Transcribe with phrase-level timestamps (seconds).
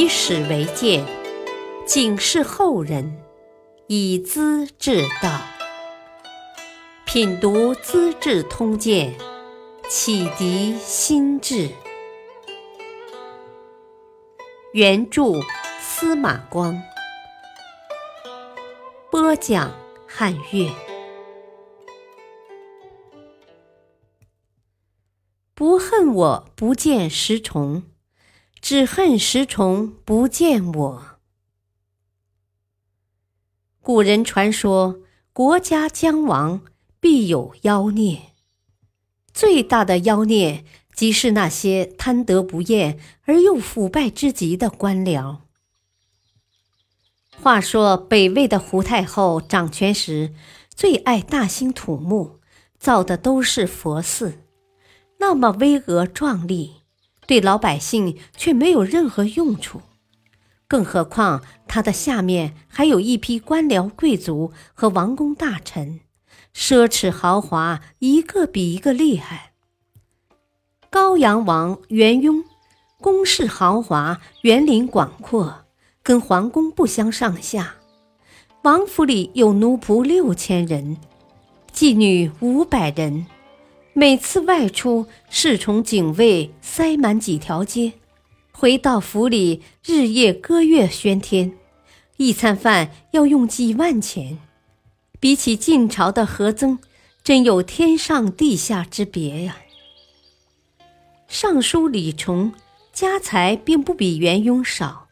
[0.00, 1.04] 以史为鉴，
[1.84, 3.22] 警示后人，
[3.86, 5.42] 以资治道。
[7.04, 9.14] 品读《资治通鉴》，
[9.90, 11.68] 启迪心智。
[14.72, 15.34] 原著
[15.82, 16.82] 司马光，
[19.10, 19.70] 播讲
[20.08, 20.70] 汉乐。
[25.54, 27.82] 不恨我不见石崇，
[28.70, 31.18] 只恨石崇不见我。
[33.80, 35.00] 古人传说，
[35.32, 36.62] 国家将亡，
[37.00, 38.30] 必有妖孽。
[39.34, 40.64] 最大的妖孽。
[40.94, 45.38] 即是那些贪得不厌而又腐败之极的官僚。
[47.42, 50.32] 话说北魏的胡太后掌权时，
[50.72, 52.38] 最爱大兴土木，
[52.78, 54.44] 造的都是佛寺，
[55.18, 56.79] 那么巍峨壮丽，
[57.30, 59.82] 对老百姓却没有任何用处。
[60.66, 66.00] 更何况他的下面还有一批官僚贵族和王公大臣，
[66.52, 69.52] 奢侈豪华，一个比一个厉害。
[70.90, 72.42] 高阳王元雍，
[73.00, 75.66] 宫室豪华，园林广阔，
[76.02, 77.76] 跟皇宫不相上下。
[78.62, 80.96] 王府里有奴仆六千人，
[81.72, 83.26] 妓女五百人。
[83.92, 87.94] 每次外出，侍从警卫塞满几条街。
[88.52, 91.52] 回到府里，日夜歌乐喧天，
[92.16, 94.38] 一餐饭要用几万钱。
[95.18, 96.78] 比起晋朝的何曾，
[97.24, 99.56] 真有天上地下之别呀！
[101.26, 102.52] 尚书李崇
[102.92, 105.08] 家财并不比元雍少，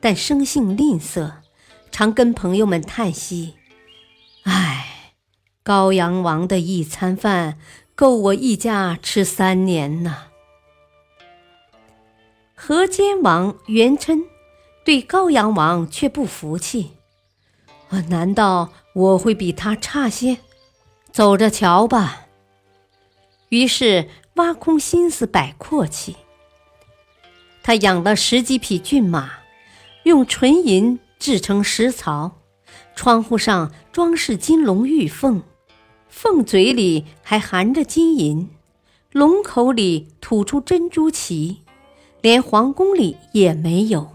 [0.00, 1.32] 但生性吝啬，
[1.90, 3.54] 常跟朋友们叹息
[4.44, 5.14] ：“唉，
[5.62, 7.58] 高阳王的一餐饭
[7.98, 10.28] 够我一家吃三年呐。”
[12.54, 14.24] 河间王元琛
[14.84, 16.92] 对高阳王却不服气
[18.08, 20.38] ：“难道我会比他差些？
[21.10, 22.28] 走着瞧吧。”
[23.50, 24.08] 于是。
[24.34, 26.14] 挖空心思摆阔气，
[27.60, 29.40] 他养了十几匹骏马，
[30.04, 32.38] 用纯银制成石槽，
[32.94, 35.42] 窗户上装饰金龙玉凤，
[36.08, 38.48] 凤嘴里还含着金银，
[39.12, 41.58] 龙口里吐出珍珠旗，
[42.20, 44.08] 连皇宫里也没有。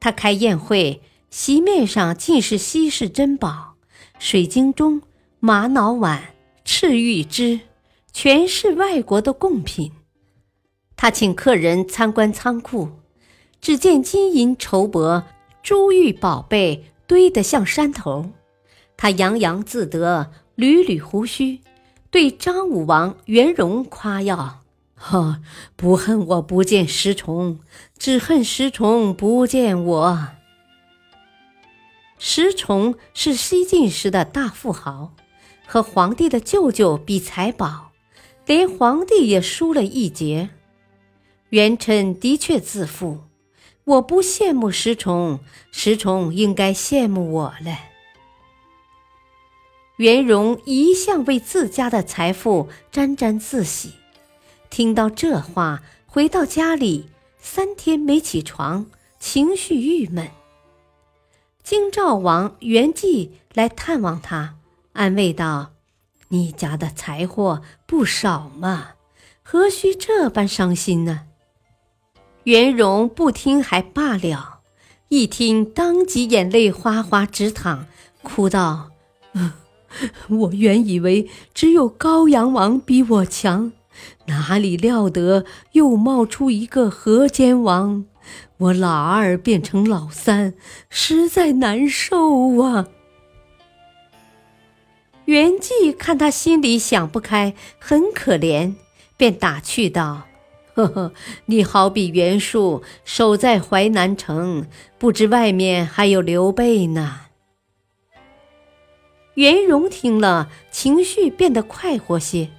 [0.00, 3.74] 他开宴会，席面上尽是稀世珍宝，
[4.18, 5.02] 水晶钟、
[5.40, 6.34] 玛瑙碗、
[6.64, 7.60] 赤玉枝。
[8.12, 9.92] 全是外国的贡品。
[10.96, 12.88] 他请客人参观仓库，
[13.60, 15.24] 只见金银绸帛、
[15.62, 18.30] 珠玉宝贝堆得像山头。
[18.96, 21.60] 他洋洋自得，捋捋胡须，
[22.10, 24.62] 对张武王元荣夸耀
[24.96, 25.40] ：“哈，
[25.76, 27.60] 不恨我不见石崇，
[27.98, 30.28] 只恨石崇不见我。”
[32.18, 35.12] 石崇是西晋时的大富豪，
[35.66, 37.92] 和皇帝的舅舅比财宝。
[38.46, 40.50] 连皇帝也输了一截。
[41.48, 43.24] 元稛的确自负，
[43.82, 45.40] 我不羡慕石崇，
[45.72, 47.76] 石崇应该羡慕我了。
[49.96, 53.94] 元荣一向为自家的财富沾沾自喜，
[54.68, 57.08] 听到这话，回到家里
[57.38, 58.86] 三天没起床，
[59.18, 60.28] 情绪郁闷。
[61.62, 64.56] 京兆王元济来探望他，
[64.92, 65.72] 安慰道。
[66.28, 68.90] 你家的财货不少嘛，
[69.42, 71.22] 何须这般伤心呢？
[72.42, 74.60] 元荣不听还罢了，
[75.08, 77.86] 一听当即眼泪哗哗直淌，
[78.22, 78.90] 哭道
[79.34, 79.52] ：“嗯
[80.28, 83.72] 我原以为只有高阳王比我强，
[84.26, 88.04] 哪里料得又冒出一个河间王，
[88.58, 90.54] 我老二变成老三，
[90.90, 92.88] 实在难受啊！”
[95.26, 98.74] 袁济看他心里想不开，很可怜，
[99.16, 100.22] 便打趣道
[100.74, 101.12] ：“呵呵，
[101.46, 104.66] 你好比袁术守在淮南城，
[104.98, 107.22] 不知外面还有刘备呢。”
[109.36, 112.50] 袁荣听了，情绪变得快活些，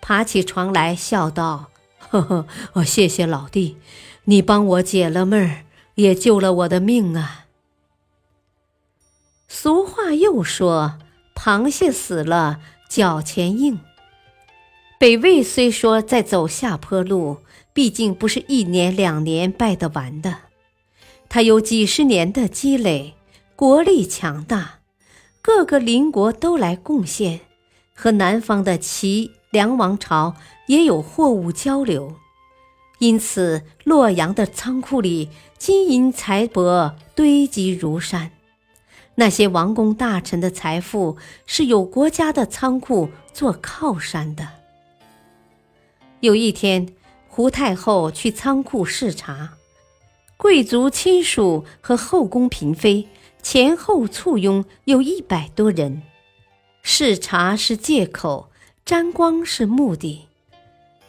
[0.00, 3.76] 爬起床来笑道：“呵 呵，我谢谢老弟，
[4.24, 5.64] 你帮我解了闷儿，
[5.96, 7.46] 也救了我的命啊。”
[9.48, 10.98] 俗话又说。
[11.34, 13.80] 螃蟹死了，脚前硬。
[15.00, 17.38] 北魏虽说在走下坡路，
[17.72, 20.36] 毕竟不是一年两年败得完的。
[21.28, 23.14] 他有几十年的积累，
[23.56, 24.81] 国力强大，
[25.44, 27.40] 各个邻国都来贡献，
[27.94, 30.36] 和南方的齐梁王朝
[30.68, 32.14] 也有货物交流。
[33.00, 35.28] 因此洛阳的仓库里
[35.58, 38.30] 金银财帛堆积如山。
[39.16, 44.48] 那些王公大臣的财富是有国家的仓库做靠山的。
[46.20, 46.86] 有一天，
[47.26, 49.54] 胡太后去仓库视察，
[50.36, 53.08] 贵族亲属和后宫嫔妃
[53.42, 56.02] 前后簇拥，有一百多人。
[56.82, 58.50] 视察是借口，
[58.84, 60.26] 沾光是目的。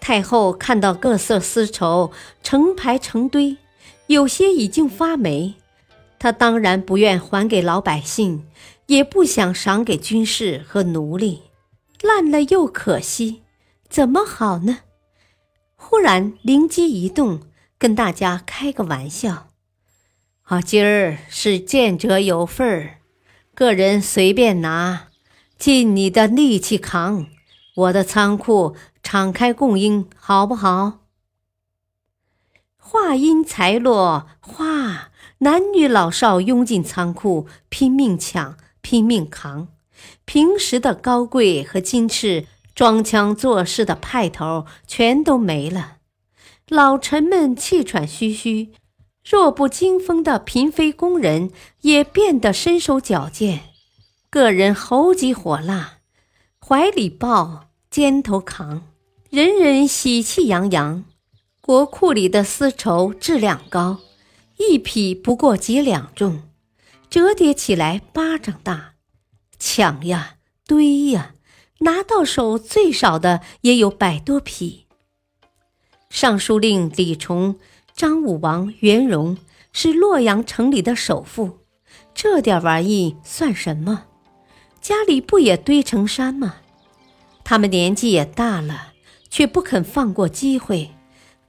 [0.00, 2.10] 太后看到各色丝绸
[2.42, 3.58] 成排成堆，
[4.06, 5.54] 有些已经发霉。
[6.18, 8.46] 他当然不愿还给老百姓，
[8.86, 11.42] 也不想赏给军士和奴隶，
[12.00, 13.42] 烂了又可惜，
[13.88, 14.78] 怎么好呢？
[15.76, 17.40] 忽然灵机一动，
[17.78, 19.48] 跟大家开个玩笑
[20.50, 22.98] ：“啊，今儿是见者有份儿，
[23.54, 25.06] 个人随便拿，
[25.56, 27.26] 尽你的力气扛，
[27.76, 31.04] 我的仓库敞开供应，好不好？”
[32.76, 35.10] 话音才落，哗！
[35.38, 39.68] 男女老少拥进仓库，拼命抢，拼命扛。
[40.24, 45.98] 平时的高贵和矜持、装腔作势的派头全都没了。
[46.66, 48.72] 老臣们气喘吁吁，
[49.24, 51.50] 弱不禁风的嫔妃宫人
[51.82, 53.60] 也变得身手矫健，
[54.30, 55.98] 个人猴急火辣，
[56.58, 58.82] 怀里抱，肩头扛，
[59.28, 61.04] 人人喜气洋洋。
[61.60, 64.00] 国库里的丝绸质量高。
[64.56, 66.42] 一匹不过几两重，
[67.08, 68.94] 折叠起来巴掌大，
[69.58, 70.36] 抢呀
[70.66, 71.34] 堆呀，
[71.78, 74.86] 拿到手最少的也有百多匹。
[76.10, 77.58] 尚书令李崇、
[78.00, 79.36] 张武王元荣
[79.74, 81.58] 是洛阳城里的首富，
[82.14, 84.06] 这点玩意算什么？
[84.80, 86.54] 家里不也堆成山吗？
[87.44, 88.94] 他们年纪也大了，
[89.28, 90.92] 却不肯放过机会，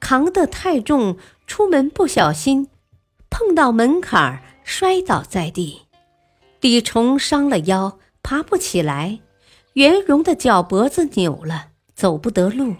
[0.00, 1.16] 扛得太重，
[1.46, 2.66] 出门不小心。
[3.30, 5.82] 碰到门槛，摔倒在地，
[6.60, 9.20] 李崇伤了腰，爬不起来；
[9.74, 12.74] 袁荣的脚脖子扭了，走不得路。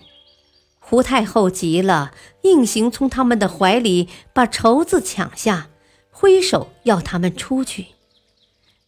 [0.91, 2.11] 胡太后急了，
[2.43, 5.69] 硬行从他们的怀里把绸子抢下，
[6.11, 7.87] 挥手要他们出去。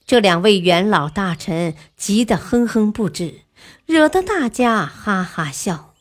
[0.05, 3.43] 这两位元老大臣急得哼哼不止，
[3.87, 5.95] 惹得大家哈哈笑。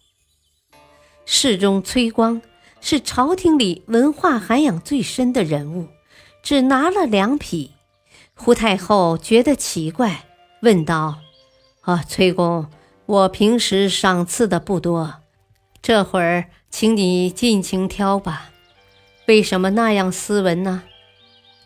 [1.24, 2.42] 侍中崔光。
[2.83, 5.88] 是朝廷里文化涵养最深的人物，
[6.42, 7.74] 只拿了两匹。
[8.33, 10.25] 胡太后觉得奇怪，
[10.63, 11.19] 问道
[11.86, 12.65] ：“啊，崔公，
[13.06, 15.21] 我平时赏赐的不多，
[15.92, 18.50] 这会儿请你尽情挑吧。
[19.28, 20.84] 为什么那样斯文呢？”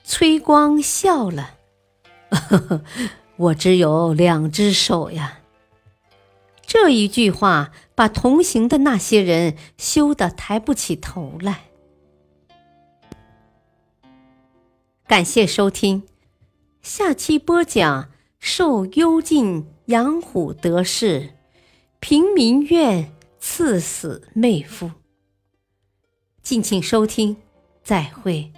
[0.04, 1.58] 崔光笑了：“，
[3.38, 5.42] 我只有两只手呀。”
[6.66, 11.66] 这一句话把同行的那些人羞得抬不起头来。
[15.06, 16.02] 感谢收听，
[16.82, 21.36] 下期播讲受幽禁养虎得势，
[22.00, 23.12] 平民怨
[23.58, 24.92] 赐死妹夫。
[26.44, 27.38] 敬请收听，
[27.86, 28.52] 再会。